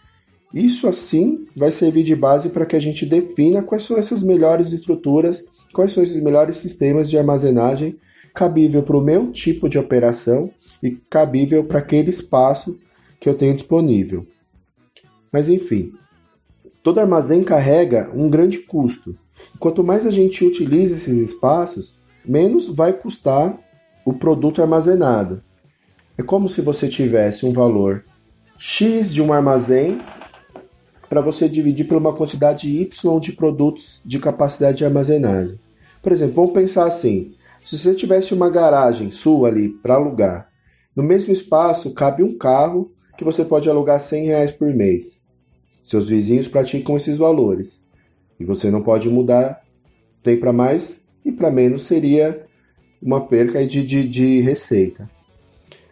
isso 0.53 0.87
assim 0.87 1.47
vai 1.57 1.71
servir 1.71 2.03
de 2.03 2.15
base 2.15 2.51
para 2.51 2.67
que 2.67 2.77
a 2.77 2.81
gente 2.81 3.07
defina 3.07 3.63
quais 3.63 3.85
são 3.85 3.97
essas 3.97 4.23
melhores 4.23 4.73
estruturas, 4.73 5.45
quais 5.73 5.93
são 5.93 6.03
esses 6.03 6.23
melhores 6.23 6.57
sistemas 6.57 7.09
de 7.09 7.17
armazenagem 7.17 7.97
cabível 8.35 8.83
para 8.83 8.97
o 8.97 9.01
meu 9.01 9.31
tipo 9.31 9.69
de 9.69 9.79
operação 9.79 10.51
e 10.83 10.91
cabível 10.91 11.65
para 11.65 11.79
aquele 11.79 12.11
espaço 12.11 12.79
que 13.21 13.29
eu 13.29 13.35
tenho 13.35 13.55
disponível. 13.55 14.27
Mas 15.33 15.49
enfim, 15.49 15.93
todo 16.83 17.01
armazém 17.01 17.43
carrega 17.43 18.11
um 18.15 18.29
grande 18.29 18.59
custo. 18.59 19.17
Quanto 19.59 19.85
mais 19.85 20.07
a 20.07 20.11
gente 20.11 20.45
utiliza 20.45 20.97
esses 20.97 21.19
espaços, 21.19 21.95
menos 22.25 22.69
vai 22.69 22.93
custar 22.93 23.59
o 24.05 24.13
produto 24.13 24.61
armazenado. 24.61 25.43
É 26.17 26.23
como 26.23 26.49
se 26.49 26.61
você 26.61 26.89
tivesse 26.89 27.47
um 27.47 27.53
valor 27.53 28.05
X 28.59 29.13
de 29.13 29.23
um 29.23 29.33
armazém 29.33 30.01
para 31.09 31.21
você 31.21 31.49
dividir 31.49 31.87
por 31.87 31.97
uma 31.97 32.15
quantidade 32.15 32.69
Y 32.69 33.21
de 33.21 33.33
produtos 33.33 34.01
de 34.05 34.19
capacidade 34.19 34.79
de 34.79 34.85
armazenagem. 34.85 35.59
Por 36.03 36.13
exemplo, 36.13 36.35
vamos 36.35 36.53
pensar 36.53 36.87
assim: 36.87 37.35
se 37.63 37.79
você 37.79 37.95
tivesse 37.95 38.35
uma 38.35 38.51
garagem 38.51 39.11
sua 39.11 39.49
ali 39.49 39.69
para 39.69 39.95
alugar, 39.95 40.49
no 40.95 41.03
mesmo 41.03 41.33
espaço 41.33 41.93
cabe 41.93 42.23
um 42.23 42.37
carro 42.37 42.93
que 43.17 43.25
você 43.25 43.45
pode 43.45 43.69
alugar 43.69 44.01
100 44.01 44.27
reais 44.27 44.51
por 44.51 44.73
mês. 44.75 45.23
Seus 45.85 46.09
vizinhos 46.09 46.49
praticam 46.49 46.97
esses 46.97 47.19
valores. 47.19 47.85
E 48.43 48.45
você 48.45 48.71
não 48.71 48.83
pode 48.83 49.09
mudar. 49.09 49.63
Tem 50.23 50.37
para 50.37 50.53
mais 50.53 51.03
e 51.25 51.31
para 51.31 51.51
menos 51.51 51.83
seria 51.83 52.45
uma 53.01 53.21
perca 53.21 53.65
de, 53.67 53.85
de, 53.85 54.09
de 54.09 54.41
receita. 54.41 55.09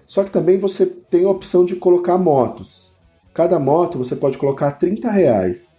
Só 0.07 0.25
que 0.25 0.30
também 0.30 0.59
você 0.59 0.85
tem 0.85 1.25
a 1.25 1.30
opção 1.30 1.64
de 1.64 1.76
colocar 1.76 2.19
motos. 2.19 2.90
Cada 3.33 3.59
moto 3.61 3.99
você 3.99 4.16
pode 4.16 4.37
colocar 4.37 4.73
30 4.73 5.09
reais. 5.09 5.76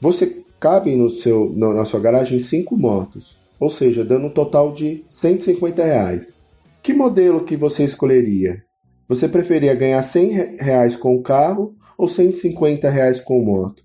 Você 0.00 0.44
cabe 0.58 0.96
no 0.96 1.08
seu, 1.08 1.52
na 1.56 1.84
sua 1.84 2.00
garagem 2.00 2.40
cinco 2.40 2.76
motos, 2.76 3.38
ou 3.60 3.70
seja, 3.70 4.04
dando 4.04 4.26
um 4.26 4.30
total 4.30 4.72
de 4.72 5.04
150 5.08 5.84
reais. 5.84 6.34
Que 6.82 6.92
modelo 6.92 7.44
que 7.44 7.56
você 7.56 7.84
escolheria? 7.84 8.64
Você 9.08 9.28
preferia 9.28 9.74
ganhar 9.74 10.02
100 10.02 10.56
reais 10.58 10.96
com 10.96 11.14
o 11.14 11.22
carro 11.22 11.74
ou 11.96 12.08
150 12.08 12.90
reais 12.90 13.20
com 13.20 13.44
moto? 13.44 13.84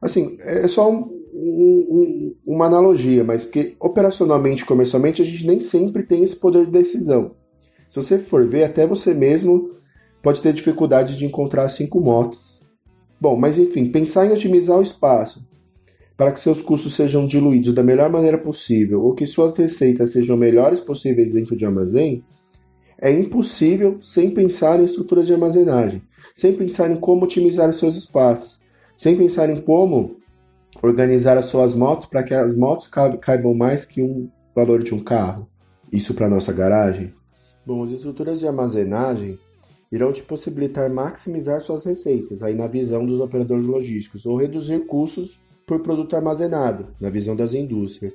Assim, 0.00 0.36
é 0.40 0.66
só 0.68 0.90
um, 0.90 1.19
um, 1.32 2.34
uma 2.46 2.66
analogia, 2.66 3.24
mas 3.24 3.44
porque 3.44 3.74
operacionalmente, 3.80 4.64
comercialmente, 4.64 5.22
a 5.22 5.24
gente 5.24 5.46
nem 5.46 5.60
sempre 5.60 6.02
tem 6.02 6.22
esse 6.22 6.36
poder 6.36 6.66
de 6.66 6.72
decisão. 6.72 7.32
Se 7.88 7.96
você 7.96 8.18
for 8.18 8.46
ver, 8.46 8.64
até 8.64 8.86
você 8.86 9.12
mesmo 9.12 9.72
pode 10.22 10.40
ter 10.40 10.52
dificuldade 10.52 11.16
de 11.16 11.24
encontrar 11.24 11.68
cinco 11.68 12.00
motos. 12.00 12.60
Bom, 13.20 13.36
mas 13.36 13.58
enfim, 13.58 13.90
pensar 13.90 14.26
em 14.26 14.32
otimizar 14.32 14.78
o 14.78 14.82
espaço 14.82 15.48
para 16.16 16.32
que 16.32 16.40
seus 16.40 16.60
custos 16.60 16.94
sejam 16.94 17.26
diluídos 17.26 17.74
da 17.74 17.82
melhor 17.82 18.10
maneira 18.10 18.38
possível 18.38 19.02
ou 19.02 19.14
que 19.14 19.26
suas 19.26 19.56
receitas 19.56 20.12
sejam 20.12 20.36
melhores 20.36 20.80
possíveis 20.80 21.32
dentro 21.32 21.56
de 21.56 21.64
armazém 21.64 22.24
é 23.00 23.10
impossível 23.10 23.98
sem 24.02 24.30
pensar 24.30 24.78
em 24.78 24.84
estruturas 24.84 25.26
de 25.26 25.32
armazenagem, 25.32 26.02
sem 26.34 26.52
pensar 26.52 26.90
em 26.90 26.96
como 26.96 27.24
otimizar 27.24 27.70
os 27.70 27.78
seus 27.78 27.96
espaços, 27.96 28.60
sem 28.96 29.16
pensar 29.16 29.48
em 29.48 29.60
como 29.62 30.19
organizar 30.82 31.36
as 31.36 31.46
suas 31.46 31.74
motos 31.74 32.06
para 32.08 32.22
que 32.22 32.34
as 32.34 32.56
motos 32.56 32.88
caibam 33.20 33.54
mais 33.54 33.84
que 33.84 34.02
um 34.02 34.30
valor 34.54 34.82
de 34.82 34.94
um 34.94 35.02
carro. 35.02 35.48
Isso 35.92 36.14
para 36.14 36.28
nossa 36.28 36.52
garagem? 36.52 37.12
Bom, 37.66 37.82
as 37.82 37.90
estruturas 37.90 38.38
de 38.38 38.46
armazenagem 38.46 39.38
irão 39.90 40.12
te 40.12 40.22
possibilitar 40.22 40.88
maximizar 40.88 41.60
suas 41.60 41.84
receitas, 41.84 42.42
aí 42.42 42.54
na 42.54 42.66
visão 42.66 43.04
dos 43.04 43.20
operadores 43.20 43.66
logísticos, 43.66 44.24
ou 44.24 44.36
reduzir 44.36 44.86
custos 44.86 45.40
por 45.66 45.80
produto 45.80 46.14
armazenado, 46.14 46.94
na 47.00 47.10
visão 47.10 47.34
das 47.34 47.54
indústrias. 47.54 48.14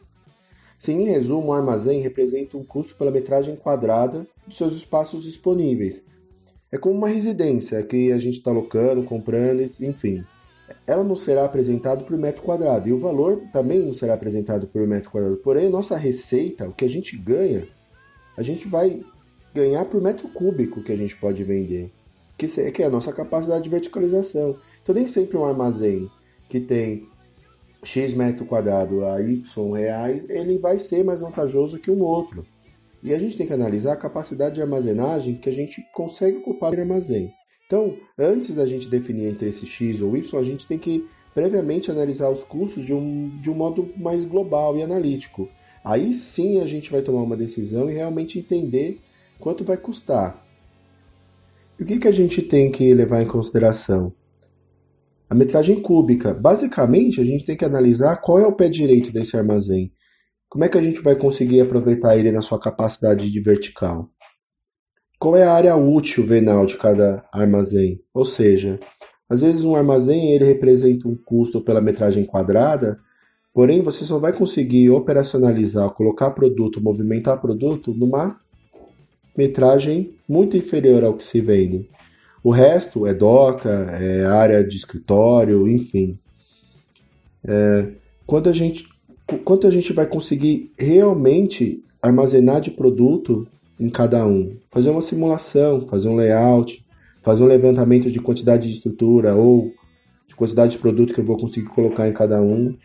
Sim, 0.79 1.01
em 1.01 1.05
resumo, 1.05 1.47
o 1.47 1.53
armazém 1.53 2.01
representa 2.01 2.57
um 2.57 2.63
custo 2.63 2.95
pela 2.95 3.11
metragem 3.11 3.55
quadrada 3.55 4.25
dos 4.45 4.57
seus 4.57 4.73
espaços 4.73 5.23
disponíveis. 5.23 6.03
É 6.71 6.77
como 6.77 6.95
uma 6.95 7.07
residência 7.07 7.81
que 7.83 8.11
a 8.11 8.17
gente 8.17 8.39
está 8.39 8.51
alocando, 8.51 9.03
comprando, 9.03 9.61
enfim. 9.81 10.23
Ela 10.87 11.03
não 11.03 11.15
será 11.15 11.45
apresentada 11.45 12.03
por 12.03 12.17
metro 12.17 12.41
quadrado 12.41 12.87
e 12.87 12.93
o 12.93 12.99
valor 12.99 13.41
também 13.53 13.85
não 13.85 13.93
será 13.93 14.15
apresentado 14.15 14.67
por 14.67 14.85
metro 14.87 15.11
quadrado. 15.11 15.37
Porém, 15.37 15.67
a 15.67 15.69
nossa 15.69 15.95
receita, 15.95 16.67
o 16.67 16.73
que 16.73 16.85
a 16.85 16.89
gente 16.89 17.15
ganha, 17.17 17.67
a 18.35 18.41
gente 18.41 18.67
vai 18.67 19.01
ganhar 19.53 19.85
por 19.85 20.01
metro 20.01 20.27
cúbico 20.29 20.81
que 20.81 20.91
a 20.91 20.97
gente 20.97 21.15
pode 21.15 21.43
vender, 21.43 21.91
que 22.37 22.81
é 22.81 22.85
a 22.85 22.89
nossa 22.89 23.13
capacidade 23.13 23.63
de 23.63 23.69
verticalização. 23.69 24.57
Então, 24.81 24.93
nem 24.93 25.07
sempre 25.07 25.37
um 25.37 25.45
armazém 25.45 26.09
que 26.49 26.59
tem 26.59 27.07
X 27.83 28.13
metro 28.13 28.45
quadrado 28.45 29.05
a 29.05 29.21
Y 29.21 29.71
reais, 29.73 30.27
ele 30.29 30.57
vai 30.57 30.79
ser 30.79 31.03
mais 31.03 31.21
vantajoso 31.21 31.79
que 31.79 31.91
um 31.91 32.01
outro. 32.01 32.45
E 33.03 33.13
a 33.13 33.19
gente 33.19 33.37
tem 33.37 33.45
que 33.45 33.53
analisar 33.53 33.93
a 33.93 33.97
capacidade 33.97 34.55
de 34.55 34.61
armazenagem 34.61 35.37
que 35.37 35.47
a 35.47 35.53
gente 35.53 35.85
consegue 35.93 36.37
ocupar 36.37 36.73
no 36.73 36.79
armazém. 36.79 37.31
Então, 37.65 37.97
antes 38.17 38.53
da 38.53 38.65
gente 38.67 38.87
definir 38.87 39.25
entre 39.25 39.49
esse 39.49 39.65
X 39.65 40.01
ou 40.01 40.15
Y, 40.15 40.39
a 40.39 40.43
gente 40.43 40.67
tem 40.67 40.77
que 40.77 41.07
previamente 41.33 41.91
analisar 41.91 42.29
os 42.29 42.43
custos 42.43 42.85
de 42.85 42.93
um, 42.93 43.29
de 43.41 43.49
um 43.49 43.55
modo 43.55 43.91
mais 43.97 44.23
global 44.23 44.77
e 44.77 44.83
analítico. 44.83 45.49
Aí 45.83 46.13
sim 46.13 46.61
a 46.61 46.65
gente 46.65 46.91
vai 46.91 47.01
tomar 47.01 47.23
uma 47.23 47.35
decisão 47.35 47.89
e 47.89 47.93
realmente 47.93 48.39
entender 48.39 48.99
quanto 49.39 49.63
vai 49.63 49.77
custar. 49.77 50.43
E 51.77 51.83
o 51.83 51.85
que, 51.85 51.97
que 51.97 52.07
a 52.07 52.11
gente 52.11 52.41
tem 52.41 52.71
que 52.71 52.93
levar 52.93 53.21
em 53.21 53.27
consideração? 53.27 54.13
A 55.29 55.35
metragem 55.35 55.81
cúbica. 55.81 56.33
Basicamente, 56.33 57.19
a 57.19 57.25
gente 57.25 57.43
tem 57.43 57.57
que 57.57 57.65
analisar 57.65 58.17
qual 58.17 58.39
é 58.39 58.47
o 58.47 58.55
pé 58.55 58.69
direito 58.69 59.11
desse 59.11 59.35
armazém. 59.35 59.91
Como 60.47 60.63
é 60.63 60.69
que 60.69 60.77
a 60.77 60.81
gente 60.81 61.01
vai 61.01 61.15
conseguir 61.15 61.59
aproveitar 61.59 62.17
ele 62.17 62.31
na 62.31 62.41
sua 62.41 62.59
capacidade 62.59 63.29
de 63.29 63.41
vertical? 63.41 64.09
Qual 65.25 65.35
é 65.35 65.41
a 65.41 65.53
área 65.53 65.75
útil 65.75 66.23
venal 66.23 66.67
de 66.67 66.77
cada 66.77 67.25
armazém? 67.31 67.99
Ou 68.13 68.23
seja, 68.23 68.79
às 69.27 69.41
vezes 69.41 69.63
um 69.63 69.75
armazém 69.75 70.35
ele 70.35 70.45
representa 70.45 71.07
um 71.07 71.15
custo 71.15 71.59
pela 71.59 71.81
metragem 71.81 72.23
quadrada, 72.23 72.99
porém 73.51 73.81
você 73.81 74.05
só 74.05 74.19
vai 74.19 74.33
conseguir 74.33 74.91
operacionalizar, 74.91 75.89
colocar 75.95 76.29
produto, 76.29 76.79
movimentar 76.79 77.41
produto 77.41 77.91
numa 77.91 78.39
metragem 79.35 80.13
muito 80.29 80.57
inferior 80.57 81.03
ao 81.03 81.15
que 81.15 81.23
se 81.23 81.41
vende. 81.41 81.89
O 82.43 82.51
resto 82.51 83.07
é 83.07 83.13
doca, 83.15 83.71
é 83.99 84.27
área 84.27 84.63
de 84.63 84.77
escritório, 84.77 85.67
enfim. 85.67 86.19
É, 87.43 87.87
a 88.29 88.53
gente, 88.53 88.87
quanto 89.43 89.65
a 89.65 89.71
gente 89.71 89.91
vai 89.91 90.05
conseguir 90.05 90.71
realmente 90.77 91.83
armazenar 91.99 92.61
de 92.61 92.69
produto 92.69 93.47
em 93.79 93.89
cada 93.89 94.25
um? 94.25 94.57
Fazer 94.69 94.89
uma 94.89 95.01
simulação, 95.01 95.87
fazer 95.87 96.09
um 96.09 96.15
layout, 96.15 96.85
fazer 97.21 97.43
um 97.43 97.47
levantamento 97.47 98.11
de 98.11 98.19
quantidade 98.19 98.67
de 98.67 98.75
estrutura 98.75 99.35
ou 99.35 99.73
de 100.27 100.35
quantidade 100.35 100.73
de 100.73 100.77
produto 100.77 101.13
que 101.13 101.19
eu 101.19 101.25
vou 101.25 101.37
conseguir 101.37 101.67
colocar 101.67 102.07
em 102.07 102.13
cada 102.13 102.41
um. 102.41 102.75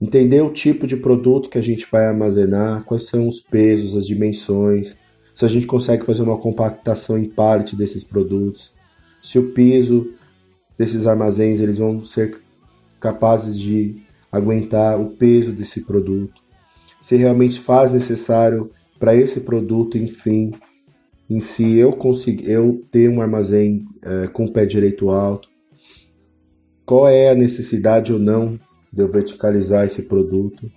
Entender 0.00 0.42
o 0.42 0.52
tipo 0.52 0.86
de 0.86 0.96
produto 0.96 1.48
que 1.48 1.58
a 1.58 1.62
gente 1.62 1.86
vai 1.90 2.04
armazenar, 2.06 2.84
quais 2.84 3.06
são 3.06 3.26
os 3.28 3.40
pesos, 3.40 3.96
as 3.96 4.06
dimensões, 4.06 4.96
se 5.34 5.44
a 5.44 5.48
gente 5.48 5.66
consegue 5.66 6.04
fazer 6.04 6.22
uma 6.22 6.38
compactação 6.38 7.18
em 7.18 7.28
parte 7.28 7.74
desses 7.74 8.04
produtos, 8.04 8.72
se 9.22 9.38
o 9.38 9.50
piso 9.52 10.12
desses 10.78 11.06
armazéns 11.06 11.60
eles 11.60 11.78
vão 11.78 12.04
ser 12.04 12.40
capazes 13.00 13.58
de 13.58 14.02
aguentar 14.30 15.00
o 15.00 15.10
peso 15.10 15.52
desse 15.52 15.80
produto, 15.80 16.42
se 17.00 17.16
realmente 17.16 17.58
faz 17.58 17.90
necessário 17.90 18.70
para 18.98 19.14
esse 19.14 19.40
produto, 19.40 19.98
enfim, 19.98 20.52
em 21.28 21.40
si 21.40 21.76
eu 21.76 21.92
conseguir 21.92 22.50
eu 22.50 22.84
ter 22.90 23.08
um 23.08 23.20
armazém 23.20 23.86
é, 24.02 24.26
com 24.28 24.44
o 24.44 24.52
pé 24.52 24.66
direito 24.66 25.10
alto, 25.10 25.48
qual 26.84 27.08
é 27.08 27.30
a 27.30 27.34
necessidade 27.34 28.12
ou 28.12 28.18
não 28.18 28.58
de 28.92 29.02
eu 29.02 29.10
verticalizar 29.10 29.86
esse 29.86 30.02
produto, 30.02 30.70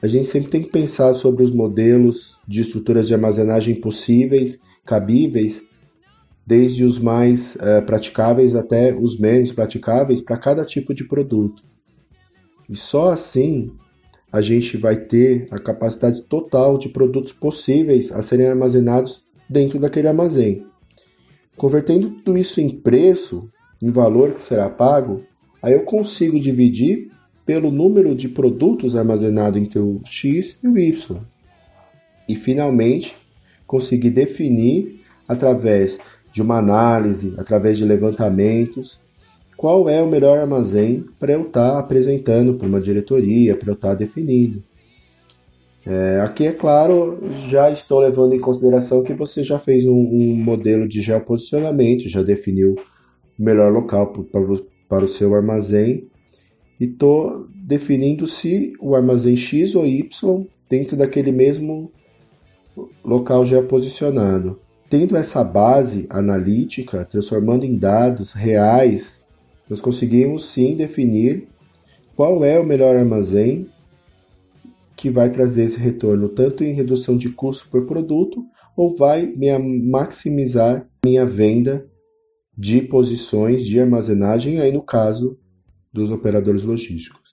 a 0.00 0.06
gente 0.06 0.26
sempre 0.26 0.50
tem 0.50 0.62
que 0.62 0.70
pensar 0.70 1.14
sobre 1.14 1.42
os 1.42 1.52
modelos 1.52 2.38
de 2.46 2.60
estruturas 2.60 3.06
de 3.06 3.14
armazenagem 3.14 3.76
possíveis, 3.76 4.60
cabíveis, 4.84 5.62
desde 6.44 6.84
os 6.84 6.98
mais 6.98 7.56
é, 7.56 7.80
praticáveis 7.80 8.54
até 8.54 8.92
os 8.92 9.18
menos 9.18 9.52
praticáveis 9.52 10.20
para 10.20 10.36
cada 10.36 10.64
tipo 10.64 10.92
de 10.92 11.04
produto. 11.04 11.62
E 12.68 12.76
só 12.76 13.10
assim 13.10 13.70
a 14.32 14.40
gente 14.40 14.78
vai 14.78 14.96
ter 14.96 15.46
a 15.50 15.58
capacidade 15.58 16.22
total 16.22 16.78
de 16.78 16.88
produtos 16.88 17.32
possíveis 17.32 18.10
a 18.10 18.22
serem 18.22 18.46
armazenados 18.46 19.26
dentro 19.48 19.78
daquele 19.78 20.08
armazém. 20.08 20.66
Convertendo 21.54 22.10
tudo 22.10 22.38
isso 22.38 22.58
em 22.60 22.70
preço, 22.70 23.50
em 23.82 23.90
valor 23.90 24.32
que 24.32 24.40
será 24.40 24.70
pago, 24.70 25.22
aí 25.62 25.74
eu 25.74 25.82
consigo 25.82 26.40
dividir 26.40 27.10
pelo 27.44 27.70
número 27.70 28.14
de 28.14 28.28
produtos 28.28 28.96
armazenados 28.96 29.60
entre 29.60 29.78
o 29.78 30.00
X 30.04 30.56
e 30.62 30.68
o 30.68 30.78
Y. 30.78 31.20
E 32.26 32.34
finalmente, 32.34 33.14
conseguir 33.66 34.10
definir 34.10 35.02
através 35.28 35.98
de 36.32 36.40
uma 36.40 36.58
análise, 36.58 37.34
através 37.36 37.76
de 37.76 37.84
levantamentos, 37.84 39.00
qual 39.62 39.88
é 39.88 40.02
o 40.02 40.08
melhor 40.08 40.40
armazém 40.40 41.06
para 41.20 41.34
eu 41.34 41.42
estar 41.42 41.74
tá 41.74 41.78
apresentando 41.78 42.54
para 42.54 42.66
uma 42.66 42.80
diretoria, 42.80 43.54
para 43.54 43.70
eu 43.70 43.74
estar 43.74 43.90
tá 43.90 43.94
definindo. 43.94 44.60
É, 45.86 46.20
aqui, 46.20 46.48
é 46.48 46.50
claro, 46.50 47.20
já 47.48 47.70
estou 47.70 48.00
levando 48.00 48.34
em 48.34 48.40
consideração 48.40 49.04
que 49.04 49.14
você 49.14 49.44
já 49.44 49.60
fez 49.60 49.86
um, 49.86 49.94
um 49.94 50.34
modelo 50.34 50.88
de 50.88 51.00
geoposicionamento, 51.00 52.08
já 52.08 52.24
definiu 52.24 52.74
o 53.38 53.42
melhor 53.44 53.72
local 53.72 54.12
para, 54.88 55.04
o 55.04 55.08
seu 55.08 55.32
armazém 55.32 56.08
e 56.80 56.86
estou 56.86 57.46
definindo 57.54 58.26
se 58.26 58.72
o 58.80 58.96
armazém 58.96 59.36
X 59.36 59.76
ou 59.76 59.86
Y 59.86 60.44
dentro 60.68 60.96
daquele 60.96 61.30
mesmo 61.30 61.92
local 63.04 63.46
geoposicionado. 63.46 64.58
Tendo 64.90 65.16
essa 65.16 65.44
base 65.44 66.08
analítica, 66.10 67.04
transformando 67.04 67.64
em 67.64 67.78
dados 67.78 68.32
reais, 68.32 69.21
nós 69.68 69.80
conseguimos 69.80 70.46
sim 70.46 70.76
definir 70.76 71.48
qual 72.14 72.44
é 72.44 72.58
o 72.58 72.64
melhor 72.64 72.96
armazém 72.96 73.68
que 74.96 75.10
vai 75.10 75.30
trazer 75.30 75.64
esse 75.64 75.78
retorno 75.78 76.28
tanto 76.28 76.62
em 76.62 76.74
redução 76.74 77.16
de 77.16 77.30
custo 77.30 77.68
por 77.68 77.86
produto 77.86 78.44
ou 78.76 78.94
vai 78.94 79.26
me 79.26 79.56
maximizar 79.58 80.86
minha 81.04 81.26
venda 81.26 81.86
de 82.56 82.82
posições 82.82 83.64
de 83.64 83.80
armazenagem 83.80 84.60
aí 84.60 84.70
no 84.70 84.82
caso 84.82 85.38
dos 85.92 86.10
operadores 86.10 86.64
logísticos. 86.64 87.32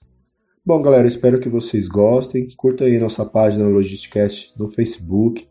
Bom, 0.64 0.82
galera, 0.82 1.08
espero 1.08 1.40
que 1.40 1.48
vocês 1.48 1.88
gostem. 1.88 2.48
Curta 2.56 2.84
aí 2.84 2.98
nossa 2.98 3.24
página 3.24 3.66
Logisticast 3.66 4.52
no 4.58 4.70
Facebook. 4.70 5.48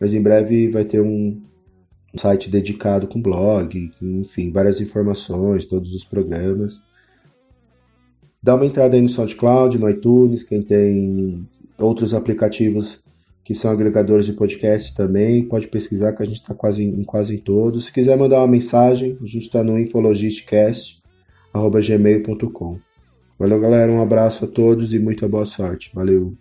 mas 0.00 0.14
em 0.14 0.22
breve 0.22 0.70
vai 0.70 0.84
ter 0.84 1.02
um 1.02 1.42
site 2.16 2.50
dedicado 2.50 3.06
com 3.06 3.20
blog, 3.20 3.90
enfim, 4.00 4.50
várias 4.50 4.80
informações, 4.80 5.64
todos 5.64 5.94
os 5.94 6.04
programas. 6.04 6.80
Dá 8.42 8.54
uma 8.54 8.66
entrada 8.66 8.96
aí 8.96 9.02
no 9.02 9.08
SoundCloud, 9.08 9.78
no 9.78 9.90
iTunes, 9.90 10.42
quem 10.42 10.62
tem 10.62 11.46
outros 11.78 12.14
aplicativos 12.14 13.02
que 13.42 13.54
são 13.54 13.70
agregadores 13.70 14.24
de 14.24 14.32
podcast 14.32 14.94
também, 14.94 15.44
pode 15.44 15.68
pesquisar 15.68 16.14
que 16.14 16.22
a 16.22 16.26
gente 16.26 16.40
está 16.40 16.54
quase 16.54 16.82
em 16.82 17.04
quase 17.04 17.34
em 17.34 17.38
todos. 17.38 17.86
Se 17.86 17.92
quiser 17.92 18.16
mandar 18.16 18.38
uma 18.38 18.48
mensagem, 18.48 19.18
a 19.20 19.26
gente 19.26 19.46
está 19.46 19.62
no 19.62 19.78
infologisticast@gmail.com. 21.54 22.78
Valeu, 23.38 23.60
galera, 23.60 23.90
um 23.90 24.02
abraço 24.02 24.44
a 24.44 24.48
todos 24.48 24.92
e 24.92 24.98
muita 24.98 25.28
boa 25.28 25.46
sorte. 25.46 25.90
Valeu. 25.94 26.36